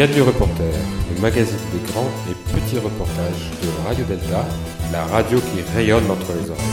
[0.00, 0.72] Gadu Reporter,
[1.14, 4.46] le magazine des grands et petits reportages de Radio Delta,
[4.92, 6.64] la radio qui rayonne entre les oreilles.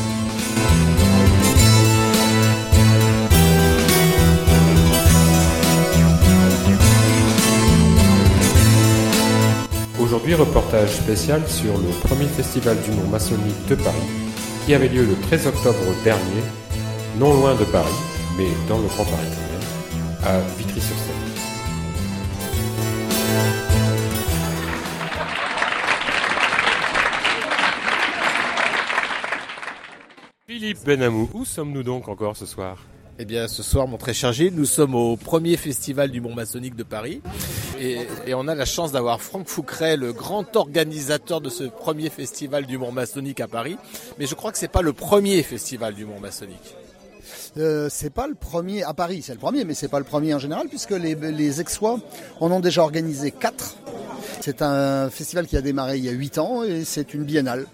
[10.00, 13.98] Aujourd'hui, reportage spécial sur le premier festival d'humour maçonnique de Paris,
[14.66, 16.44] qui avait lieu le 13 octobre dernier,
[17.20, 17.92] non loin de Paris,
[18.38, 20.97] mais dans le Grand Paris quand même, à Vitry-sur-Seine.
[30.58, 32.80] Philippe Benamou, où sommes-nous donc encore ce soir?
[33.20, 36.34] Eh bien, ce soir, mon très cher Gilles, nous sommes au premier festival du Mont
[36.34, 37.22] maçonnique de Paris.
[37.80, 42.10] Et, et on a la chance d'avoir Franck Foucret, le grand organisateur de ce premier
[42.10, 43.78] festival du Mont maçonnique à Paris.
[44.18, 46.76] Mais je crois que c'est pas le premier festival du Mont maçonnique.
[47.58, 50.34] Euh, c'est pas le premier à Paris, c'est le premier, mais c'est pas le premier
[50.34, 52.00] en général puisque les, les Aixois
[52.40, 53.76] en ont déjà organisé quatre.
[54.42, 57.68] C'est un festival qui a démarré il y a huit ans et c'est une biennale.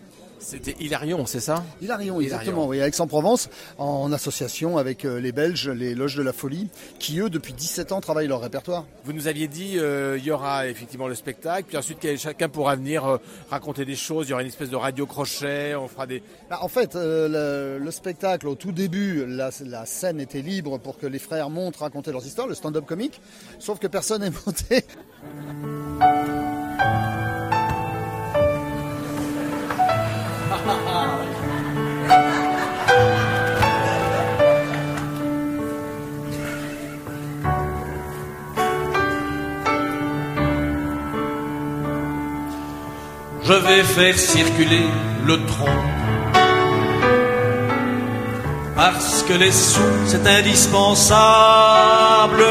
[0.44, 1.64] C'était Hilarion, c'est ça?
[1.82, 6.70] Hilarion, exactement, oui, Aix-en-Provence, en association avec euh, les Belges, les Loges de la Folie,
[7.00, 8.86] qui eux, depuis 17 ans, travaillent leur répertoire.
[9.06, 12.76] Vous nous aviez dit, euh, il y aura effectivement le spectacle, puis ensuite chacun pourra
[12.76, 13.18] venir euh,
[13.50, 16.22] raconter des choses, il y aura une espèce de radio crochet, on fera des...
[16.50, 20.78] Bah, en fait, euh, le, le spectacle, au tout début, la, la scène était libre
[20.78, 23.22] pour que les frères montent raconter leurs histoires, le stand-up comique,
[23.60, 24.84] sauf que personne n'est monté.
[43.46, 44.86] Je vais faire circuler
[45.26, 45.68] le tronc.
[48.74, 52.46] Parce que les sous, c'est indispensable.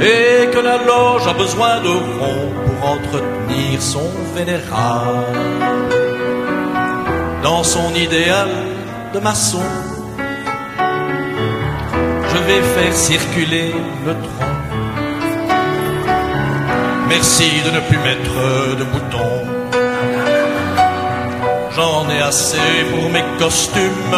[0.00, 5.26] Et que la loge a besoin de ronds pour entretenir son vénérable.
[7.42, 8.48] Dans son idéal
[9.12, 9.62] de maçon,
[12.30, 13.74] je vais faire circuler
[14.06, 14.53] le tronc.
[17.14, 19.46] Merci de ne plus mettre de boutons.
[21.70, 22.58] J'en ai assez
[22.90, 24.16] pour mes costumes,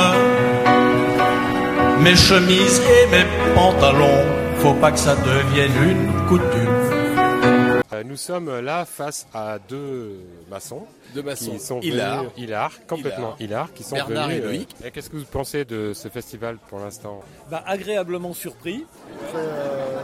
[2.00, 4.24] mes chemises et mes pantalons.
[4.60, 7.84] Faut pas que ça devienne une coutume.
[7.92, 10.18] Euh, Nous sommes là face à deux
[10.50, 10.86] maçons.
[11.14, 11.50] Deux maçons.
[11.52, 12.18] Qui sont Hilar.
[12.20, 14.40] venus, Hilar, complètement Hilar, qui sont Bernard venus.
[14.40, 14.74] et euh, Loïc.
[14.94, 17.20] Qu'est-ce que vous pensez de ce festival pour l'instant?
[17.50, 18.86] Bah, agréablement surpris.
[19.28, 20.00] Très, euh,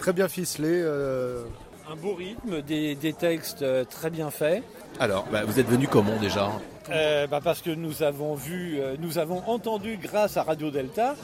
[0.00, 0.68] très bien ficelé.
[0.70, 1.44] euh,
[1.90, 4.62] Un beau rythme, des, des textes euh, très bien faits.
[5.00, 6.48] Alors, bah, vous êtes venu comment déjà?
[6.88, 11.16] Euh, bah, parce que nous avons vu, euh, nous avons entendu grâce à Radio Delta,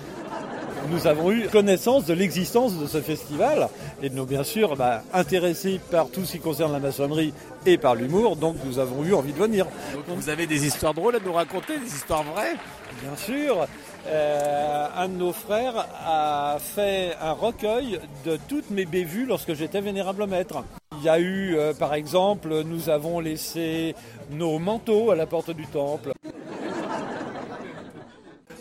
[0.90, 3.68] nous avons eu connaissance de l'existence de ce festival
[4.02, 7.32] et nous bien sûr bah, intéressés par tout ce qui concerne la maçonnerie
[7.64, 9.66] et par l'humour, donc nous avons eu envie de venir.
[9.94, 12.56] Donc, Vous avez des histoires drôles à nous raconter, des histoires vraies?
[13.02, 13.66] Bien sûr,
[14.08, 19.80] euh, un de nos frères a fait un recueil de toutes mes bévues lorsque j'étais
[19.80, 20.64] vénérable maître.
[20.98, 23.94] Il y a eu, euh, par exemple, nous avons laissé
[24.30, 26.12] nos manteaux à la porte du temple.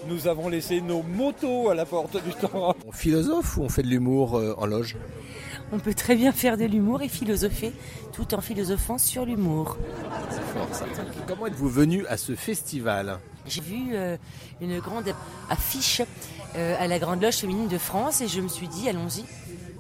[0.08, 2.80] Nous avons laissé nos motos à la porte du temple.
[2.86, 4.98] On philosophe ou on fait de l'humour euh, en loge?
[5.72, 7.74] On peut très bien faire de l'humour et philosopher
[8.14, 9.78] tout en philosophant sur l'humour.
[10.30, 10.86] C'est fort ça.
[11.28, 13.18] Comment êtes-vous venu à ce festival?
[13.48, 14.18] J'ai vu euh,
[14.60, 15.14] une grande
[15.50, 16.02] affiche
[16.56, 19.24] euh, à la Grande Loge féminine de France et je me suis dit allons-y,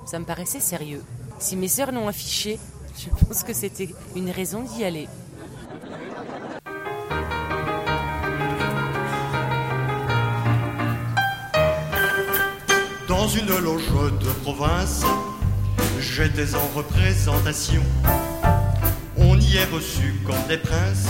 [0.05, 1.03] ça me paraissait sérieux.
[1.39, 2.59] Si mes sœurs l'ont affiché,
[2.97, 5.07] je pense que c'était une raison d'y aller.
[13.07, 13.87] Dans une loge
[14.21, 15.03] de province,
[15.99, 17.81] j'étais en représentation.
[19.17, 21.07] On y est reçu comme des princes.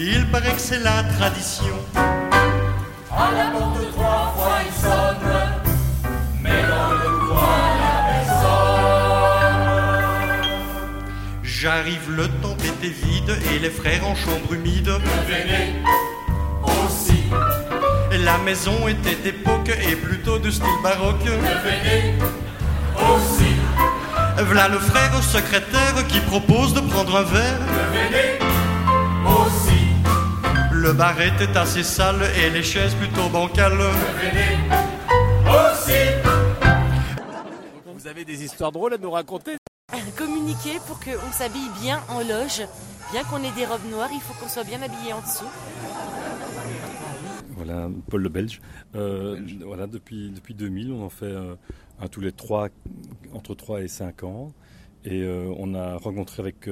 [0.00, 1.74] Il paraît que c'est la tradition.
[1.96, 5.28] À la porte trois fois il sonne,
[6.40, 8.46] mais dans le coin la personne.
[11.42, 14.92] J'arrive, le temps était vide et les frères en chambre humide.
[15.26, 15.82] Venez
[16.62, 17.24] aussi,
[18.24, 21.24] La maison était d'époque et plutôt de style baroque.
[21.24, 22.14] venez
[22.94, 23.56] aussi,
[24.44, 28.47] V'là le frère secrétaire qui propose de prendre un verre.
[30.88, 33.76] Le bar était assez sale et les chaises plutôt bancales.
[33.76, 34.56] venez
[35.46, 35.92] aussi.
[37.92, 39.58] Vous avez des histoires drôles à nous raconter
[40.16, 42.66] Communiquer pour qu'on s'habille bien en loge.
[43.12, 45.44] Bien qu'on ait des robes noires, il faut qu'on soit bien habillé en dessous.
[47.50, 48.62] voilà, Paul le Belge.
[48.94, 51.34] Euh, voilà, depuis, depuis 2000, on en fait
[52.00, 52.68] un tous les trois,
[53.34, 54.54] entre 3 et 5 ans.
[55.04, 55.22] Et
[55.58, 56.66] on a rencontré avec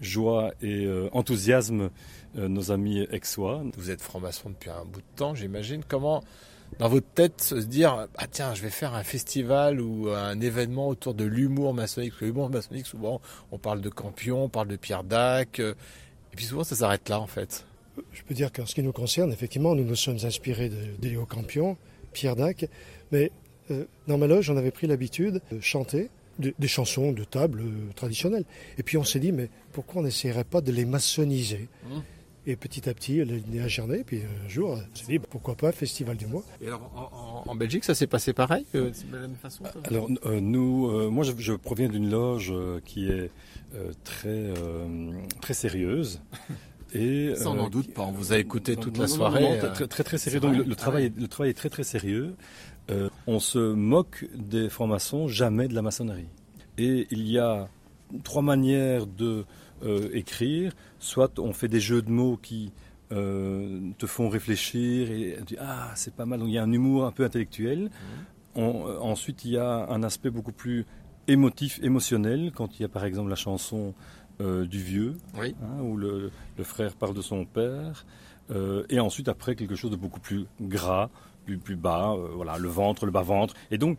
[0.00, 1.90] joie et enthousiasme
[2.34, 3.62] nos amis aixois.
[3.76, 5.82] Vous êtes franc-maçon depuis un bout de temps, j'imagine.
[5.86, 6.22] Comment
[6.78, 10.88] dans votre tête se dire ah tiens je vais faire un festival ou un événement
[10.88, 12.10] autour de l'humour maçonnique?
[12.10, 15.74] Parce que l'humour maçonnique souvent on parle de Campion, on parle de Pierre Dac euh,
[16.32, 17.66] et puis souvent ça s'arrête là en fait.
[18.12, 21.26] Je peux dire qu'en ce qui nous concerne effectivement nous nous sommes inspirés de, Léo
[21.26, 21.76] Campion,
[22.12, 22.66] Pierre Dac,
[23.10, 23.32] mais
[23.70, 27.92] euh, dans ma loge on avait pris l'habitude de chanter des chansons de table euh,
[27.94, 28.44] traditionnelles
[28.78, 31.98] et puis on s'est dit mais pourquoi on n'essayerait pas de les maçonniser mmh.
[32.50, 34.04] Et petit à petit, elle est à gerner.
[34.04, 36.42] Puis un jour, on s'est dit, pourquoi pas, Festival du mois.
[36.62, 40.88] Et alors, en, Belgique, ça s'est passé pareil de la même façon Alors, euh, nous,
[40.88, 43.30] euh, moi, je, proviens d'une loge euh, qui est
[44.02, 44.54] très,
[45.42, 46.22] très sérieuse.
[46.94, 48.04] Et, Ça, on n'en doute pas.
[48.04, 49.58] On vous a écouté toute la soirée.
[49.74, 50.40] très, très, très, sérieux.
[50.40, 52.34] Donc, le, travail, le travail est très, très sérieux.
[53.26, 56.28] On se moque des francs-maçons, jamais de la maçonnerie.
[56.78, 57.68] Et il y a
[58.24, 59.44] trois manières de
[59.84, 62.72] euh, écrire, soit on fait des jeux de mots qui
[63.12, 66.40] euh, te font réfléchir et tu dis ah c'est pas mal.
[66.40, 67.90] Donc il y a un humour un peu intellectuel.
[68.56, 70.84] Euh, ensuite il y a un aspect beaucoup plus
[71.28, 73.94] émotif, émotionnel quand il y a par exemple la chanson
[74.40, 76.30] du vieux, hein, où le,
[76.62, 78.06] frère parle de son père.
[78.88, 81.10] et ensuite après quelque chose de beaucoup plus gras,
[81.48, 83.54] plus, plus bas, voilà, le ventre, le bas-ventre.
[83.70, 83.98] Et donc,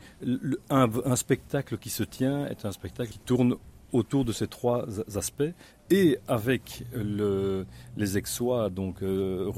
[0.70, 3.56] un, un, spectacle qui se tient est un spectacle qui tourne
[3.92, 4.86] autour de ces trois
[5.16, 5.52] aspects
[5.90, 7.66] et avec le,
[7.98, 9.52] les Aixois, donc euh,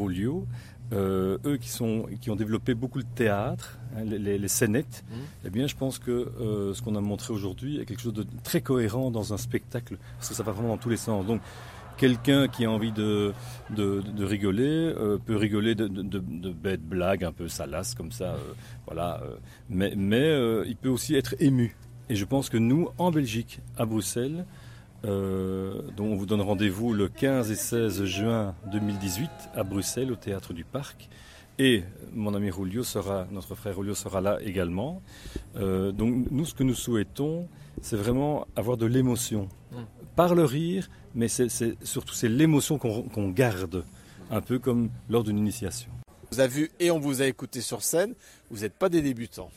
[0.94, 5.16] euh, eux qui, sont, qui ont développé beaucoup le théâtre, hein, les, les, scénettes, mmh.
[5.46, 8.26] eh bien je pense que euh, ce qu'on a montré aujourd'hui est quelque chose de
[8.44, 11.26] très cohérent dans un spectacle, parce que ça va vraiment dans tous les sens.
[11.26, 11.42] Donc
[12.02, 13.32] quelqu'un qui a envie de,
[14.20, 14.64] rigoler
[14.98, 18.36] euh, peut rigoler de, de, bêtes blagues un peu salaces comme ça,
[18.88, 19.22] voilà.
[19.70, 20.28] mais mais
[20.66, 21.76] il peut aussi être ému.
[22.10, 24.46] Et je pense que nous, en Belgique, à Bruxelles,
[25.06, 30.16] euh, dont on vous donne rendez-vous le 15 et 16 juin 2018 à Bruxelles, au
[30.16, 31.10] Théâtre du Parc.
[31.58, 31.84] Et
[32.14, 35.02] mon ami Julio sera, notre frère Julio sera là également.
[35.56, 37.48] Euh, donc nous, ce que nous souhaitons,
[37.82, 39.48] c'est vraiment avoir de l'émotion.
[40.16, 41.48] Par le rire, mais c'est,
[41.84, 43.86] surtout c'est l'émotion qu'on, garde,
[44.30, 45.90] un peu comme lors d'une initiation.
[46.08, 48.14] On vous a vu et on vous a écouté sur scène,
[48.50, 49.50] vous n'êtes pas des débutants.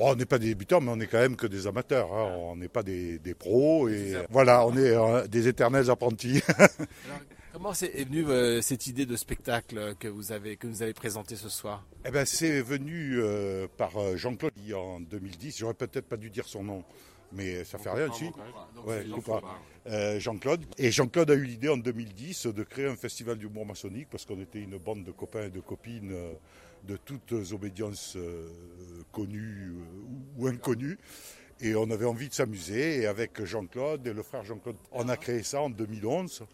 [0.00, 2.12] Oh, on n'est pas des débutants, mais on n'est quand même que des amateurs.
[2.12, 2.36] Hein.
[2.38, 3.88] On n'est pas des, pros.
[3.88, 6.40] Et voilà, on est euh, des éternels apprentis.
[7.52, 11.34] comment est venue euh, cette idée de spectacle que vous avez que vous avez présenté
[11.34, 11.84] ce soir?
[12.06, 15.58] Eh ben, c'est venu euh, par Jean-Claude en 2010.
[15.58, 16.84] J'aurais peut-être pas dû dire son nom,
[17.32, 18.30] mais ça fait rien, si.
[20.18, 20.64] Jean-Claude.
[20.76, 24.40] Et Jean-Claude a eu l'idée en 2010 de créer un festival d'humour maçonnique parce qu'on
[24.40, 26.14] était une bande de copains et de copines
[26.84, 28.48] de toutes obédiences euh,
[29.12, 30.98] connues euh, ou inconnues.
[31.60, 33.00] Et on avait envie de s'amuser.
[33.00, 36.44] Et avec Jean-Claude et le frère Jean-Claude, on a créé ça en 2011.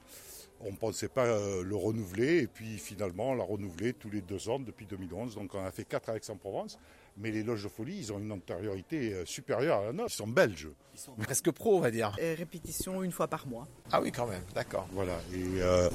[0.61, 2.43] On ne pensait pas euh, le renouveler.
[2.43, 5.35] Et puis finalement, on l'a renouvelé tous les deux ans depuis 2011.
[5.35, 6.79] Donc on a fait quatre avec Aix-en-Provence.
[7.17, 10.11] Mais les loges de folie, ils ont une antériorité euh, supérieure à la nôtre.
[10.13, 10.69] Ils sont belges.
[10.95, 12.17] Ils sont presque pro, on va dire.
[12.19, 13.69] Et répétition une fois par mois.
[13.93, 14.89] Ah oui, quand même, d'accord.
[14.93, 15.13] Voilà.
[15.33, 15.89] Et euh,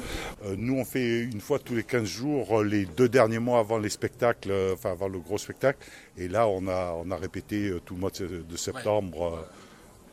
[0.46, 3.78] euh, nous, on fait une fois tous les 15 jours, les deux derniers mois avant
[3.78, 5.86] les spectacles, enfin avant le gros spectacle.
[6.18, 9.46] Et là, on a, on a répété tout le mois de septembre,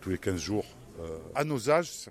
[0.01, 0.65] tous les 15 jours.
[1.37, 2.09] à nos âges,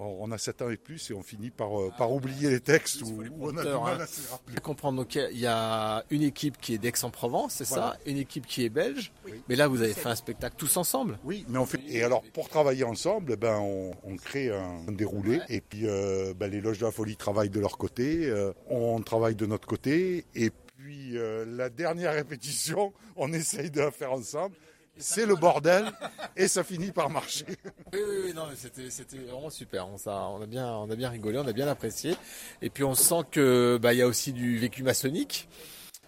[0.00, 3.02] on a 7 ans et plus et on finit par, euh, par oublier les textes
[3.02, 4.00] ou, on a du mal hein.
[4.00, 4.56] à se rappeler.
[4.60, 8.64] comprendre, donc il y a une équipe qui est d'Aix-en-Provence, c'est ça Une équipe qui
[8.64, 9.12] est belge.
[9.48, 11.80] Mais là, vous avez fait un spectacle tous ensemble Oui, mais on fait.
[11.88, 15.40] Et alors, pour travailler ensemble, ben, on, crée un, déroulé.
[15.48, 18.26] Et puis, euh, ben, les loges de la folie travaillent de leur côté.
[18.26, 20.24] Euh, on travaille de notre côté.
[20.34, 21.16] Et puis,
[21.46, 24.56] la dernière répétition, on essaye de la faire ensemble
[24.96, 25.90] c'est le bordel
[26.36, 27.46] et ça finit par marcher.
[27.92, 29.88] Oui, oui, oui non, c'était, vraiment super.
[29.88, 32.16] On, ça, on, a bien, on a bien rigolé, on a bien apprécié.
[32.62, 35.48] Et puis on sent que bah, il y a aussi du vécu maçonnique.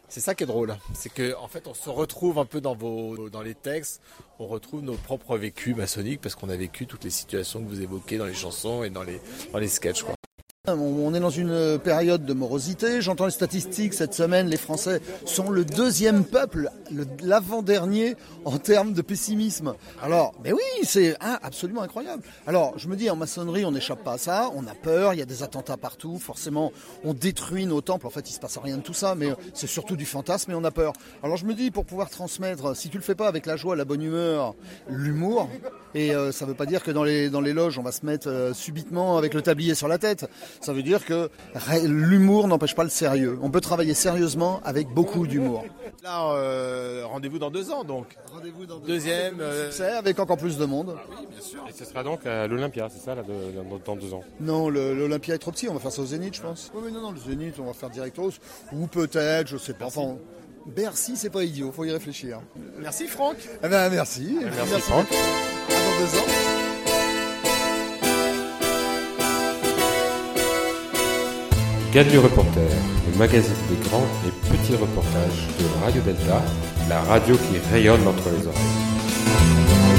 [0.08, 2.74] C'est ça qui est drôle, c'est que en fait on se retrouve un peu dans
[2.74, 4.02] vos dans les textes,
[4.38, 7.80] on retrouve nos propres vécus maçonniques parce qu'on a vécu toutes les situations que vous
[7.80, 9.22] évoquez dans les chansons et dans les
[9.54, 10.14] dans les sketchs quoi.
[10.68, 13.00] On est dans une période de morosité.
[13.00, 14.46] J'entends les statistiques cette semaine.
[14.46, 16.70] Les Français sont le deuxième peuple,
[17.20, 18.14] l'avant-dernier
[18.44, 19.74] en termes de pessimisme.
[20.00, 22.22] Alors, mais oui, c'est absolument incroyable.
[22.46, 24.52] Alors, je me dis, en maçonnerie, on n'échappe pas à ça.
[24.54, 25.14] On a peur.
[25.14, 26.20] Il y a des attentats partout.
[26.20, 26.70] Forcément,
[27.02, 28.06] on détruit nos temples.
[28.06, 30.54] En fait, il se passe rien de tout ça, mais c'est surtout du fantasme et
[30.54, 30.92] on a peur.
[31.24, 33.74] Alors, je me dis, pour pouvoir transmettre, si tu le fais pas avec la joie,
[33.74, 34.54] la bonne humeur,
[34.88, 35.48] l'humour,
[35.96, 38.28] et euh, ça ne veut pas dire que dans les loges, on va se mettre
[38.28, 40.30] euh, subitement avec le tablier sur la tête.
[40.60, 41.30] Ça veut dire que
[41.84, 43.38] l'humour n'empêche pas le sérieux.
[43.42, 45.64] On peut travailler sérieusement avec beaucoup d'humour.
[46.02, 48.16] Là, euh, rendez-vous dans deux ans donc.
[48.32, 49.40] Rendez-vous dans Deuxième.
[49.40, 50.96] euh, C'est avec encore plus de monde.
[51.10, 51.64] Oui, bien sûr.
[51.68, 55.34] Et ce sera donc à l'Olympia, c'est ça, là, de- dans, deux ans Non, l'Olympia
[55.34, 56.70] est trop petit, on va faire ça au Zénith, je pense.
[56.74, 58.32] Oui, mais non, non, le Zénith, on va faire directos.
[58.72, 59.86] Ou peut-être, je sais pas.
[59.86, 60.18] Enfin, on-
[60.66, 62.40] Bercy, c'est pas idiot, faut y réfléchir.
[62.78, 63.36] Merci Franck.
[63.64, 64.38] Eh ben, merci.
[64.40, 65.06] Merci, Franck.
[65.10, 66.61] À dans deux ans.
[71.92, 72.70] Gadu Reporter,
[73.06, 76.40] le magazine des grands et petits reportages de Radio Delta,
[76.88, 79.91] la radio qui rayonne entre les oreilles.